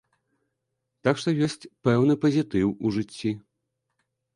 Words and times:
Так 1.09 1.15
што 1.21 1.29
ёсць 1.49 1.59
пэўны 1.91 2.13
пазітыў 2.27 2.67
у 2.85 2.99
жыцці. 3.01 3.31